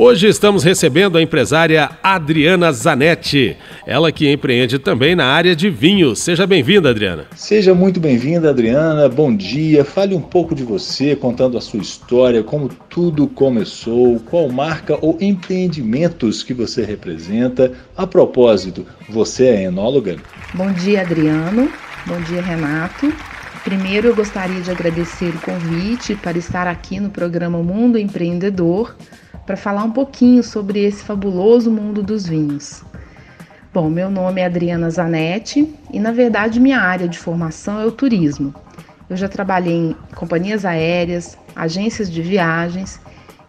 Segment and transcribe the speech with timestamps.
[0.00, 6.14] Hoje estamos recebendo a empresária Adriana Zanetti, ela que empreende também na área de vinho.
[6.14, 7.24] Seja bem-vinda, Adriana.
[7.34, 9.08] Seja muito bem-vinda, Adriana.
[9.08, 9.84] Bom dia.
[9.84, 15.18] Fale um pouco de você, contando a sua história, como tudo começou, qual marca ou
[15.20, 17.72] empreendimentos que você representa.
[17.96, 20.14] A propósito, você é enóloga?
[20.54, 21.68] Bom dia, Adriano.
[22.06, 23.12] Bom dia, Renato.
[23.64, 28.94] Primeiro, eu gostaria de agradecer o convite para estar aqui no programa Mundo Empreendedor
[29.48, 32.84] para falar um pouquinho sobre esse fabuloso mundo dos vinhos.
[33.72, 37.90] Bom, meu nome é Adriana Zanetti e, na verdade, minha área de formação é o
[37.90, 38.54] turismo.
[39.08, 43.00] Eu já trabalhei em companhias aéreas, agências de viagens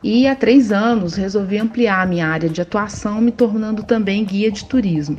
[0.02, 4.64] e há três anos resolvi ampliar minha área de atuação, me tornando também guia de
[4.64, 5.18] turismo.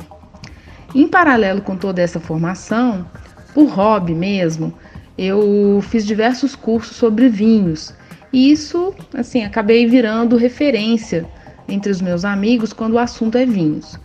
[0.95, 3.05] Em paralelo com toda essa formação,
[3.53, 4.73] por hobby mesmo,
[5.15, 7.93] eu fiz diversos cursos sobre vinhos
[8.33, 11.25] e isso, assim, acabei virando referência
[11.67, 13.99] entre os meus amigos quando o assunto é vinhos.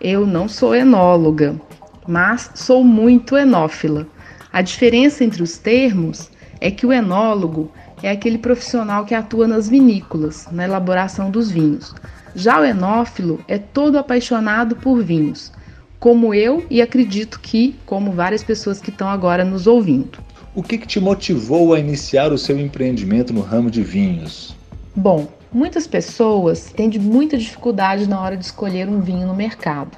[0.00, 1.60] Eu não sou enóloga,
[2.06, 4.06] mas sou muito enófila.
[4.52, 7.72] A diferença entre os termos é que o enólogo
[8.02, 11.94] é aquele profissional que atua nas vinícolas, na elaboração dos vinhos.
[12.34, 15.52] Já o enófilo é todo apaixonado por vinhos,
[15.98, 20.18] como eu e acredito que como várias pessoas que estão agora nos ouvindo.
[20.54, 24.54] O que, que te motivou a iniciar o seu empreendimento no ramo de vinhos?
[24.94, 29.96] Bom, muitas pessoas têm muita dificuldade na hora de escolher um vinho no mercado.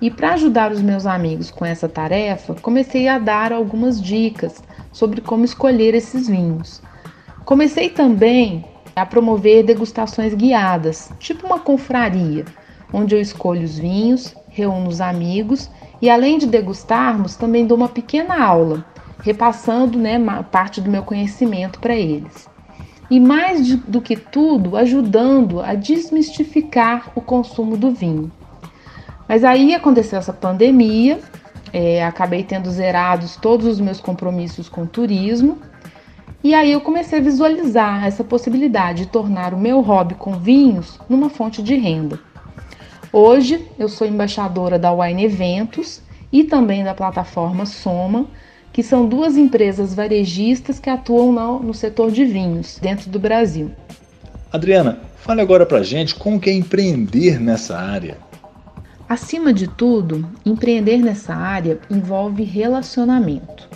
[0.00, 4.62] E para ajudar os meus amigos com essa tarefa, comecei a dar algumas dicas
[4.92, 6.80] sobre como escolher esses vinhos.
[7.44, 8.64] Comecei também
[8.94, 12.44] a promover degustações guiadas, tipo uma confraria,
[12.92, 15.68] onde eu escolho os vinhos, reúno os amigos
[16.00, 18.84] e além de degustarmos, também dou uma pequena aula
[19.22, 20.18] repassando né,
[20.50, 22.48] parte do meu conhecimento para eles.
[23.10, 28.30] E mais do que tudo, ajudando a desmistificar o consumo do vinho.
[29.28, 31.20] Mas aí aconteceu essa pandemia,
[31.72, 35.58] é, acabei tendo zerados todos os meus compromissos com turismo,
[36.42, 40.98] e aí eu comecei a visualizar essa possibilidade de tornar o meu hobby com vinhos
[41.08, 42.18] numa fonte de renda.
[43.12, 46.00] Hoje eu sou embaixadora da Wine Eventos
[46.32, 48.26] e também da plataforma Soma,
[48.72, 53.70] que são duas empresas varejistas que atuam no, no setor de vinhos dentro do Brasil.
[54.52, 58.16] Adriana, fale agora para gente como que é empreender nessa área.
[59.08, 63.68] Acima de tudo, empreender nessa área envolve relacionamento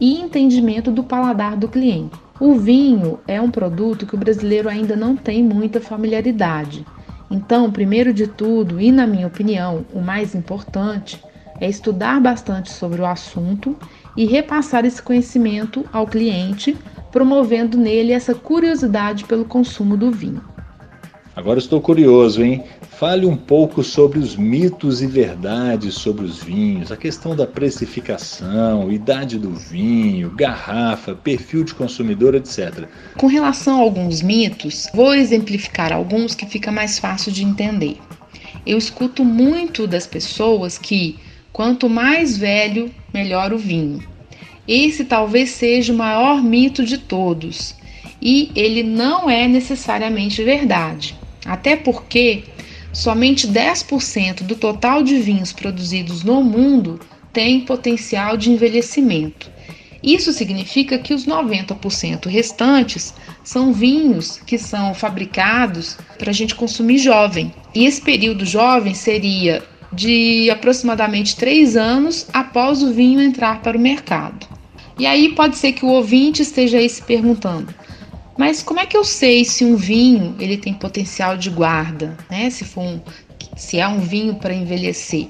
[0.00, 2.16] e entendimento do paladar do cliente.
[2.40, 6.84] O vinho é um produto que o brasileiro ainda não tem muita familiaridade.
[7.30, 11.22] Então, primeiro de tudo, e na minha opinião, o mais importante,
[11.60, 13.76] é estudar bastante sobre o assunto
[14.16, 16.76] e repassar esse conhecimento ao cliente,
[17.10, 20.42] promovendo nele essa curiosidade pelo consumo do vinho.
[21.34, 22.62] Agora estou curioso, hein?
[22.98, 28.92] Fale um pouco sobre os mitos e verdades sobre os vinhos, a questão da precificação,
[28.92, 32.86] idade do vinho, garrafa, perfil de consumidor, etc.
[33.16, 37.96] Com relação a alguns mitos, vou exemplificar alguns que fica mais fácil de entender.
[38.66, 41.18] Eu escuto muito das pessoas que
[41.52, 44.02] Quanto mais velho, melhor o vinho.
[44.66, 47.74] Esse talvez seja o maior mito de todos,
[48.20, 51.14] e ele não é necessariamente verdade.
[51.44, 52.44] Até porque
[52.92, 57.00] somente 10% do total de vinhos produzidos no mundo
[57.32, 59.50] tem potencial de envelhecimento.
[60.02, 66.98] Isso significa que os 90% restantes são vinhos que são fabricados para a gente consumir
[66.98, 67.52] jovem.
[67.74, 69.62] E esse período jovem seria
[69.92, 74.46] de aproximadamente três anos após o vinho entrar para o mercado.
[74.98, 77.74] E aí pode ser que o ouvinte esteja aí se perguntando:
[78.36, 82.48] mas como é que eu sei se um vinho ele tem potencial de guarda, né?
[82.50, 83.00] Se for um,
[83.56, 85.28] se é um vinho para envelhecer?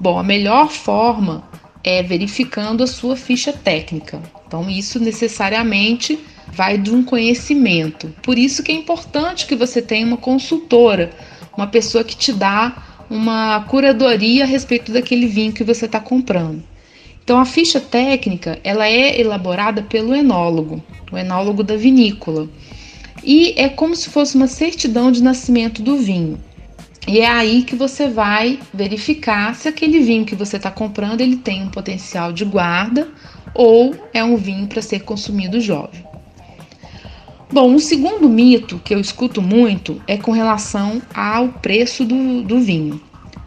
[0.00, 1.48] Bom, a melhor forma
[1.82, 4.20] é verificando a sua ficha técnica.
[4.46, 6.18] Então isso necessariamente
[6.52, 8.14] vai de um conhecimento.
[8.22, 11.10] Por isso que é importante que você tenha uma consultora,
[11.56, 16.62] uma pessoa que te dá uma curadoria a respeito daquele vinho que você está comprando.
[17.22, 20.82] Então a ficha técnica ela é elaborada pelo enólogo,
[21.12, 22.48] o enólogo da vinícola,
[23.22, 26.40] e é como se fosse uma certidão de nascimento do vinho.
[27.06, 31.36] E é aí que você vai verificar se aquele vinho que você está comprando ele
[31.36, 33.08] tem um potencial de guarda
[33.54, 36.07] ou é um vinho para ser consumido jovem.
[37.50, 42.60] Bom, um segundo mito que eu escuto muito é com relação ao preço do, do
[42.60, 43.00] vinho.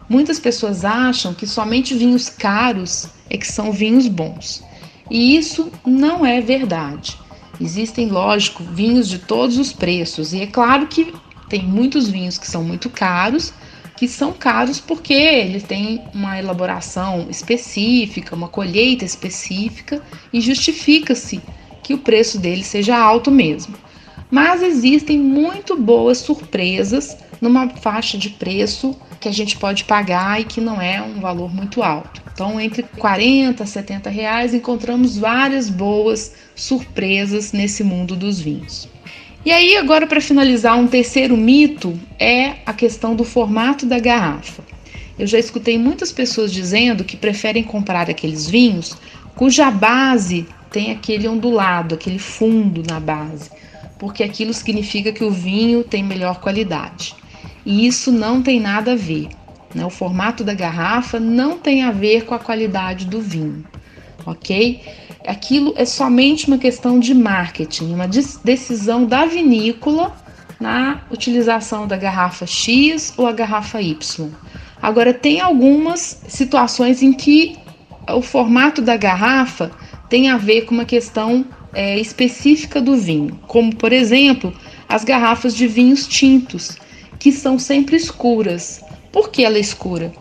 [0.08, 4.64] Muitas pessoas acham que somente vinhos caros é que são vinhos bons.
[5.08, 7.16] E isso não é verdade.
[7.60, 11.14] Existem, lógico, vinhos de todos os preços, e é claro que
[11.48, 13.52] tem muitos vinhos que são muito caros,
[13.96, 20.02] que são caros porque eles têm uma elaboração específica, uma colheita específica
[20.32, 21.40] e justifica-se
[21.84, 23.76] que o preço dele seja alto mesmo.
[24.32, 30.44] Mas existem muito boas surpresas numa faixa de preço que a gente pode pagar e
[30.44, 32.22] que não é um valor muito alto.
[32.32, 38.88] Então, entre 40 e 70 reais, encontramos várias boas surpresas nesse mundo dos vinhos.
[39.44, 44.64] E aí, agora para finalizar, um terceiro mito é a questão do formato da garrafa.
[45.18, 48.96] Eu já escutei muitas pessoas dizendo que preferem comprar aqueles vinhos
[49.36, 53.50] cuja base tem aquele ondulado, aquele fundo na base,
[54.02, 57.14] porque aquilo significa que o vinho tem melhor qualidade.
[57.64, 59.28] E isso não tem nada a ver.
[59.72, 59.86] Né?
[59.86, 63.64] O formato da garrafa não tem a ver com a qualidade do vinho,
[64.26, 64.82] ok?
[65.24, 70.12] Aquilo é somente uma questão de marketing, uma decisão da vinícola
[70.58, 74.28] na utilização da garrafa X ou a garrafa Y.
[74.82, 77.56] Agora, tem algumas situações em que
[78.08, 79.70] o formato da garrafa
[80.08, 84.52] tem a ver com uma questão é, específica do vinho, como, por exemplo,
[84.88, 86.76] as garrafas de vinhos tintos,
[87.18, 88.82] que são sempre escuras.
[89.10, 90.12] Por que ela é escura?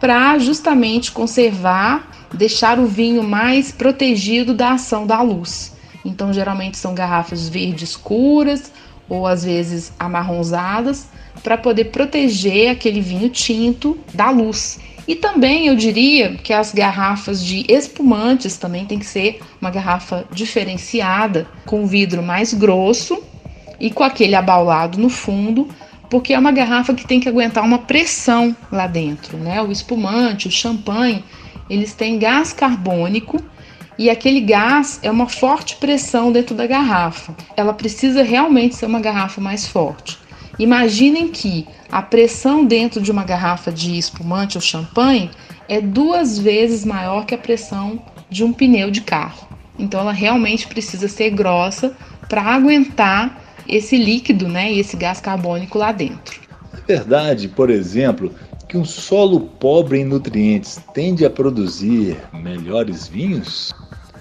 [0.00, 5.74] Para justamente conservar deixar o vinho mais protegido da ação da luz.
[6.04, 8.72] Então, geralmente são garrafas verdes escuras
[9.08, 11.08] ou às vezes amarronzadas
[11.42, 14.78] para poder proteger aquele vinho tinto da luz.
[15.06, 20.24] E também eu diria que as garrafas de espumantes também tem que ser uma garrafa
[20.32, 23.22] diferenciada, com vidro mais grosso
[23.78, 25.68] e com aquele abaulado no fundo,
[26.10, 29.62] porque é uma garrafa que tem que aguentar uma pressão lá dentro, né?
[29.62, 31.24] O espumante, o champanhe,
[31.70, 33.40] eles têm gás carbônico
[33.98, 37.34] e aquele gás é uma forte pressão dentro da garrafa.
[37.56, 40.18] Ela precisa realmente ser uma garrafa mais forte.
[40.58, 45.30] Imaginem que a pressão dentro de uma garrafa de espumante ou champanhe
[45.68, 48.00] é duas vezes maior que a pressão
[48.30, 49.46] de um pneu de carro.
[49.78, 51.94] Então ela realmente precisa ser grossa
[52.28, 56.40] para aguentar esse líquido, né, e esse gás carbônico lá dentro.
[56.76, 58.32] É verdade, por exemplo,
[58.68, 63.72] que um solo pobre em nutrientes tende a produzir melhores vinhos?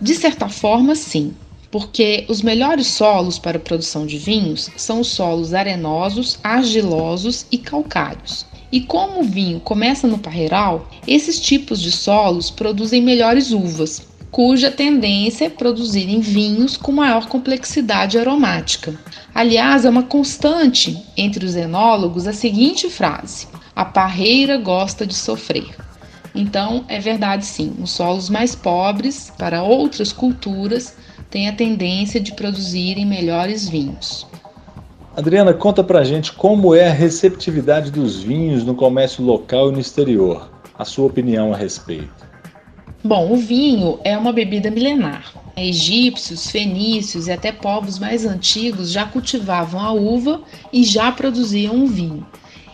[0.01, 1.33] De certa forma, sim,
[1.75, 7.57] porque os melhores solos para a produção de vinhos são os solos arenosos, argilosos e
[7.57, 8.45] calcários.
[8.71, 14.71] E como o vinho começa no parreiral, esses tipos de solos produzem melhores uvas, cuja
[14.71, 18.97] tendência é produzirem vinhos com maior complexidade aromática.
[19.33, 25.75] Aliás, é uma constante entre os enólogos a seguinte frase: a parreira gosta de sofrer.
[26.33, 30.95] Então, é verdade sim, os solos mais pobres para outras culturas
[31.35, 34.25] têm a tendência de produzirem melhores vinhos.
[35.17, 39.79] Adriana, conta pra gente como é a receptividade dos vinhos no comércio local e no
[39.81, 40.49] exterior.
[40.79, 42.25] A sua opinião a respeito.
[43.03, 45.33] Bom, o vinho é uma bebida milenar.
[45.57, 51.87] Egípcios, fenícios e até povos mais antigos já cultivavam a uva e já produziam o
[51.87, 52.25] vinho.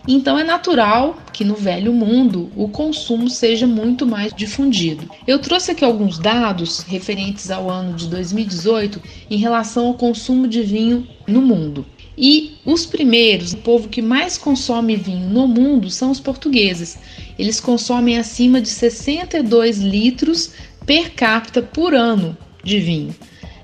[0.06, 5.08] Então é natural que no velho mundo o consumo seja muito mais difundido.
[5.26, 10.62] Eu trouxe aqui alguns dados referentes ao ano de 2018 em relação ao consumo de
[10.62, 11.86] vinho no mundo.
[12.18, 16.98] E os primeiros, o povo que mais consome vinho no mundo são os portugueses.
[17.38, 20.52] Eles consomem acima de 62 litros
[20.84, 23.14] per capita por ano de vinho.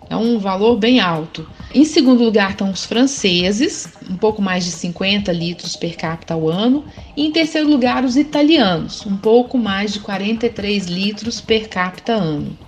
[0.09, 1.47] É um valor bem alto.
[1.75, 6.49] Em segundo lugar estão os franceses, um pouco mais de 50 litros per capita ao
[6.49, 6.85] ano.
[7.15, 12.59] E em terceiro lugar, os italianos, um pouco mais de 43 litros per capita ano.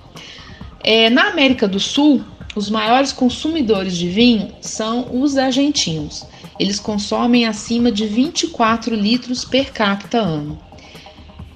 [0.84, 2.22] É, na América do Sul,
[2.54, 6.26] os maiores consumidores de vinho são os argentinos.
[6.58, 10.58] Eles consomem acima de 24 litros per capita ano.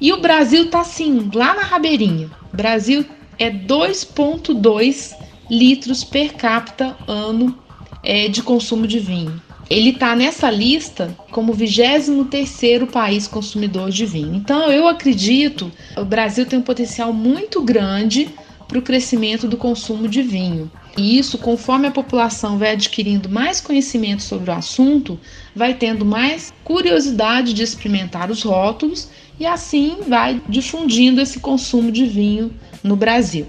[0.00, 2.30] E o Brasil está assim, lá na rabeirinha.
[2.52, 3.04] O Brasil
[3.38, 7.58] é 2,2 litros per capita ano
[8.02, 9.40] é, de consumo de vinho.
[9.70, 14.34] Ele está nessa lista como 23º país consumidor de vinho.
[14.34, 18.28] Então eu acredito que o Brasil tem um potencial muito grande
[18.68, 20.70] para o crescimento do consumo de vinho.
[20.96, 25.18] E isso, conforme a população vai adquirindo mais conhecimento sobre o assunto,
[25.54, 29.08] vai tendo mais curiosidade de experimentar os rótulos
[29.38, 33.46] e assim vai difundindo esse consumo de vinho no Brasil.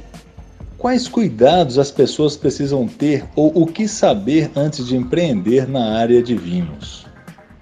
[0.86, 6.22] Quais cuidados as pessoas precisam ter ou o que saber antes de empreender na área
[6.22, 7.08] de vinhos?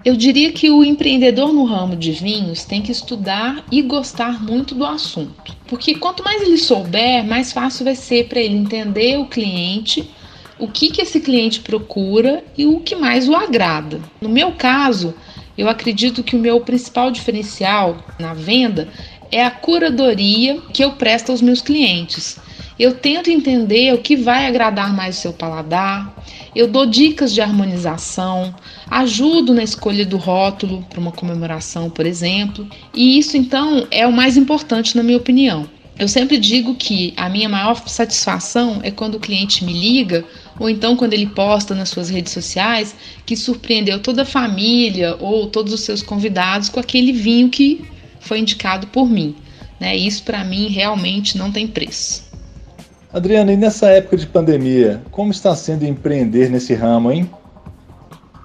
[0.04, 4.74] Eu diria que o empreendedor no ramo de vinhos tem que estudar e gostar muito
[4.74, 9.24] do assunto, porque quanto mais ele souber, mais fácil vai ser para ele entender o
[9.24, 10.06] cliente,
[10.58, 14.02] o que, que esse cliente procura e o que mais o agrada.
[14.20, 15.14] No meu caso,
[15.56, 18.86] eu acredito que o meu principal diferencial na venda
[19.32, 22.38] é a curadoria que eu presto aos meus clientes.
[22.78, 26.12] Eu tento entender o que vai agradar mais o seu paladar,
[26.56, 28.52] eu dou dicas de harmonização,
[28.90, 34.12] ajudo na escolha do rótulo para uma comemoração, por exemplo, e isso então é o
[34.12, 35.68] mais importante na minha opinião.
[35.96, 40.24] Eu sempre digo que a minha maior satisfação é quando o cliente me liga
[40.58, 45.46] ou então quando ele posta nas suas redes sociais que surpreendeu toda a família ou
[45.46, 47.84] todos os seus convidados com aquele vinho que
[48.18, 49.36] foi indicado por mim.
[49.78, 49.96] Né?
[49.96, 52.33] Isso para mim realmente não tem preço.
[53.14, 57.30] Adriana, e nessa época de pandemia, como está sendo empreender nesse ramo, hein?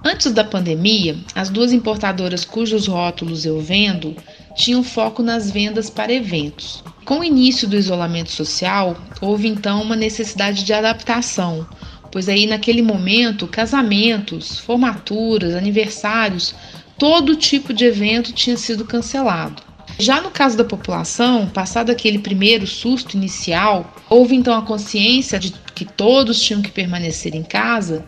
[0.04, 4.14] Antes da pandemia, as duas importadoras cujos rótulos eu vendo
[4.54, 6.84] tinham foco nas vendas para eventos.
[7.04, 11.66] Com o início do isolamento social, houve então uma necessidade de adaptação,
[12.12, 16.54] pois aí naquele momento, casamentos, formaturas, aniversários,
[16.96, 19.69] todo tipo de evento tinha sido cancelado.
[20.00, 25.52] Já no caso da população, passado aquele primeiro susto inicial, houve então a consciência de
[25.74, 28.06] que todos tinham que permanecer em casa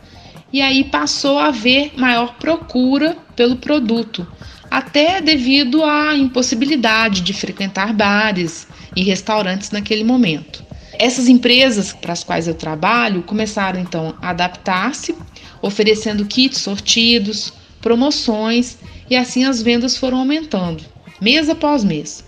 [0.50, 4.26] e aí passou a haver maior procura pelo produto,
[4.70, 10.64] até devido à impossibilidade de frequentar bares e restaurantes naquele momento.
[10.98, 15.14] Essas empresas para as quais eu trabalho começaram então a adaptar-se,
[15.60, 18.78] oferecendo kits sortidos, promoções
[19.10, 20.91] e assim as vendas foram aumentando
[21.22, 22.24] mês após mês.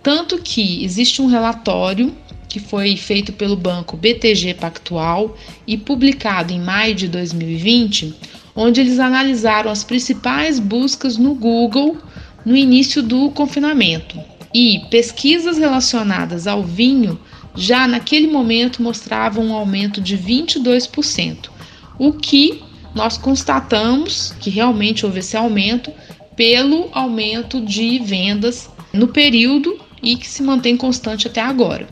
[0.00, 2.14] Tanto que existe um relatório
[2.48, 8.14] que foi feito pelo banco BTG Pactual e publicado em maio de 2020,
[8.54, 11.98] onde eles analisaram as principais buscas no Google
[12.46, 14.18] no início do confinamento.
[14.54, 17.18] E pesquisas relacionadas ao vinho
[17.56, 21.50] já naquele momento mostravam um aumento de 22%,
[21.98, 22.62] o que
[22.94, 25.92] nós constatamos que realmente houve esse aumento
[26.38, 31.88] pelo aumento de vendas no período e que se mantém constante até agora.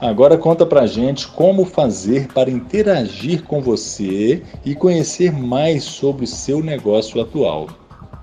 [0.00, 6.28] Agora conta pra gente como fazer para interagir com você e conhecer mais sobre o
[6.28, 7.68] seu negócio atual.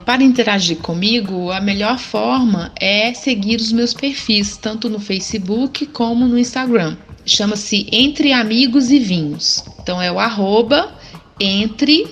[0.06, 6.26] Para interagir comigo, a melhor forma é seguir os meus perfis, tanto no Facebook como
[6.28, 6.96] no Instagram.
[7.26, 9.66] Chama-se Entre Amigos e Vinhos.
[9.82, 10.94] Então é o arroba
[11.38, 12.08] entre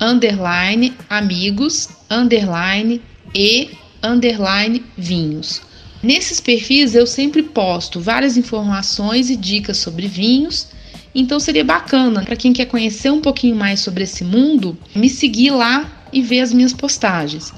[0.00, 3.02] underline amigos underline
[3.34, 3.70] e
[4.02, 5.60] underline vinhos.
[6.02, 10.68] Nesses perfis eu sempre posto várias informações e dicas sobre vinhos,
[11.14, 15.50] então seria bacana para quem quer conhecer um pouquinho mais sobre esse mundo, me seguir
[15.50, 17.52] lá e ver as minhas postagens.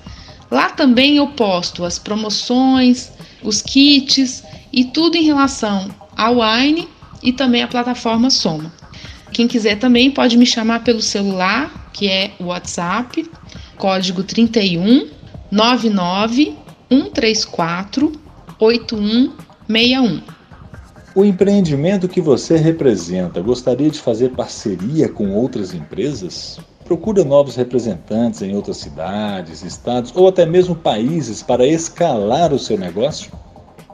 [0.50, 6.88] Lá também eu posto as promoções, os kits e tudo em relação ao wine
[7.22, 8.81] e também a plataforma Soma.
[9.32, 13.28] Quem quiser também pode me chamar pelo celular, que é o WhatsApp,
[13.76, 15.08] código 31
[15.50, 16.56] 99
[16.90, 18.12] 134
[18.58, 20.20] 8161.
[21.14, 26.58] O empreendimento que você representa gostaria de fazer parceria com outras empresas?
[26.84, 32.78] Procura novos representantes em outras cidades, estados ou até mesmo países para escalar o seu
[32.78, 33.30] negócio?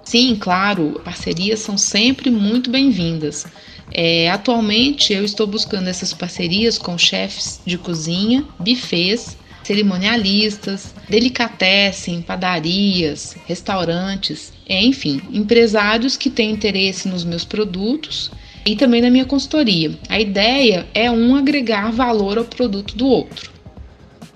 [0.04, 3.46] Sim, claro, parcerias são sempre muito bem-vindas.
[3.90, 13.36] É, atualmente eu estou buscando essas parcerias com chefes de cozinha, bufês, cerimonialistas, delicatessen, padarias,
[13.46, 18.30] restaurantes, é, enfim, empresários que têm interesse nos meus produtos
[18.64, 19.98] e também na minha consultoria.
[20.08, 23.50] A ideia é um agregar valor ao produto do outro.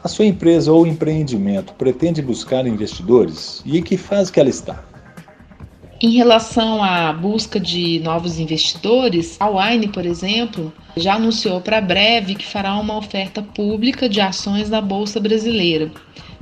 [0.03, 3.63] A sua empresa ou empreendimento pretende buscar investidores?
[3.65, 4.85] E em que fase que ela está?
[6.03, 12.35] Em relação à busca de novos investidores, a Wine, por exemplo, já anunciou para breve
[12.35, 15.93] que fará uma oferta pública de ações da Bolsa Brasileira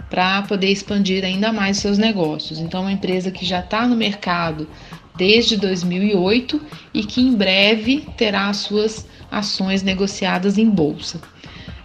[0.09, 2.59] para poder expandir ainda mais seus negócios.
[2.59, 4.67] Então, uma empresa que já está no mercado
[5.15, 6.59] desde 2008
[6.95, 11.21] e que em breve terá suas ações negociadas em bolsa.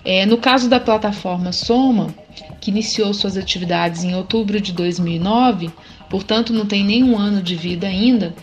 [0.05, 2.15] É, no caso da plataforma Soma,
[2.62, 5.70] que iniciou suas atividades em outubro de 2009,
[6.10, 8.36] portanto não tem nenhum ano de vida ainda,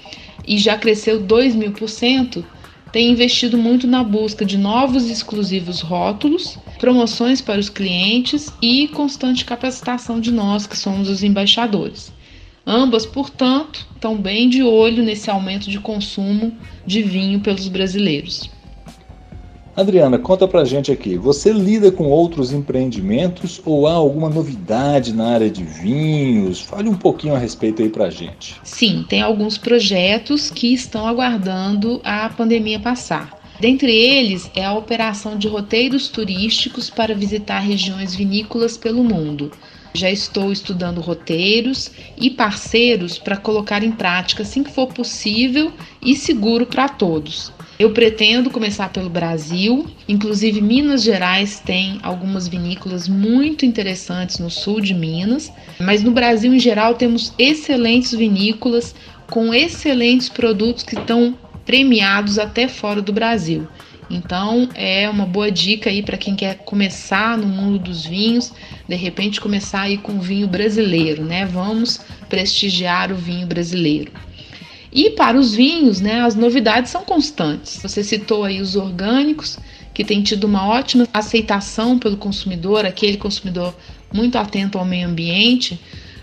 [0.47, 2.45] e já cresceu 2 mil por cento,
[2.92, 9.47] tem investido muito na busca de novos exclusivos rótulos, promoções para os clientes e constante
[9.47, 12.12] capacitação de nós, que somos os embaixadores.
[12.66, 16.54] Ambas, portanto, estão bem de olho nesse aumento de consumo
[16.87, 18.50] de vinho pelos brasileiros.
[19.75, 25.29] Adriana, conta pra gente aqui, você lida com outros empreendimentos ou há alguma novidade na
[25.29, 26.61] área de vinhos?
[26.61, 28.61] Fale um pouquinho a respeito aí pra gente.
[28.62, 33.41] Sim, tem alguns projetos que estão aguardando a pandemia passar.
[33.59, 39.50] Dentre eles é a operação de roteiros turísticos para visitar regiões vinícolas pelo mundo.
[39.95, 46.14] Já estou estudando roteiros e parceiros para colocar em prática assim que for possível e
[46.14, 47.52] seguro para todos.
[47.79, 54.81] Eu pretendo começar pelo Brasil, inclusive Minas Gerais tem algumas vinícolas muito interessantes no sul
[54.81, 55.50] de Minas,
[55.81, 58.95] mas no Brasil em geral temos excelentes vinícolas
[59.29, 63.67] com excelentes produtos que estão premiados até fora do Brasil.
[64.11, 68.52] Então é uma boa dica aí para quem quer começar no mundo dos vinhos,
[68.87, 71.47] de repente começar aí com vinho brasileiro, né?
[71.47, 71.99] Vamos
[72.29, 74.12] prestigiar o vinho brasileiro.
[74.92, 77.80] E para os vinhos, né, as novidades são constantes.
[77.82, 79.58] Você citou aí os orgânicos,
[79.94, 83.75] que têm tido uma ótima aceitação pelo consumidor, aquele consumidor
[84.12, 85.80] muito atento ao meio ambiente,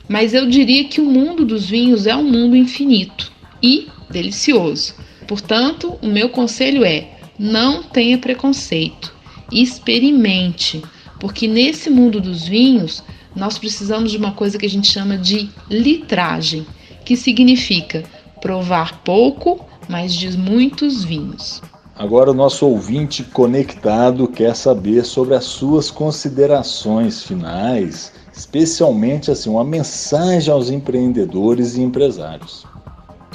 [0.07, 4.95] mas eu diria que o mundo dos vinhos é um mundo infinito e delicioso.
[5.27, 7.07] Portanto, o meu conselho é:
[7.37, 9.13] não tenha preconceito,
[9.51, 10.81] experimente,
[11.19, 13.03] porque nesse mundo dos vinhos
[13.35, 16.65] nós precisamos de uma coisa que a gente chama de litragem,
[17.05, 18.03] que significa
[18.39, 21.61] provar pouco, mas de muitos vinhos.
[21.95, 29.65] Agora o nosso ouvinte conectado quer saber sobre as suas considerações finais, especialmente assim uma
[29.65, 32.65] mensagem aos empreendedores e empresários.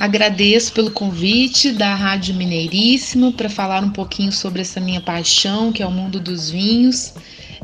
[0.01, 5.83] Agradeço pelo convite da Rádio Mineiríssima para falar um pouquinho sobre essa minha paixão, que
[5.83, 7.15] é o mundo dos vinhos.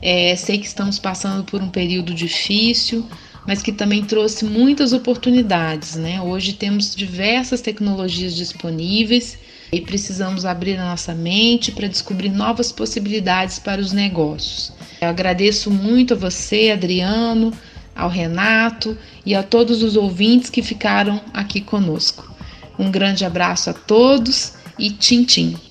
[0.02, 3.04] É, sei que estamos passando por um período difícil,
[3.46, 5.96] mas que também trouxe muitas oportunidades.
[5.96, 6.20] Né?
[6.20, 9.38] Hoje temos diversas tecnologias disponíveis
[9.72, 14.72] e precisamos abrir a nossa mente para descobrir novas possibilidades para os negócios.
[15.00, 17.52] Eu agradeço muito a você, Adriano,
[17.94, 22.34] ao Renato e a todos os ouvintes que ficaram aqui conosco.
[22.78, 25.69] Um grande abraço a todos e tchim tchim.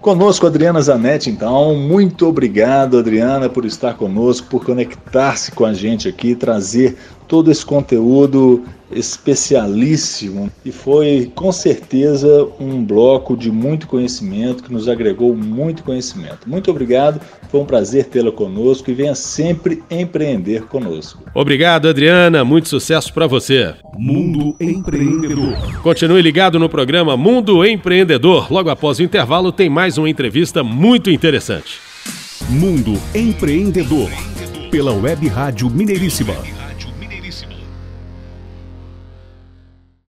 [0.00, 1.74] Conosco, Adriana Zanetti, então.
[1.74, 7.66] Muito obrigado, Adriana, por estar conosco, por conectar-se com a gente aqui, trazer todo esse
[7.66, 15.82] conteúdo especialíssimo e foi com certeza um bloco de muito conhecimento que nos agregou muito
[15.82, 16.48] conhecimento.
[16.48, 17.20] Muito obrigado,
[17.50, 21.22] foi um prazer tê-la conosco e venha sempre empreender conosco.
[21.34, 23.74] Obrigado, Adriana, muito sucesso para você.
[23.96, 25.80] Mundo Empreendedor.
[25.82, 28.52] Continue ligado no programa Mundo Empreendedor.
[28.52, 31.80] Logo após o intervalo tem mais uma entrevista muito interessante.
[32.48, 34.10] Mundo Empreendedor.
[34.70, 36.34] Pela Web Rádio Mineiríssima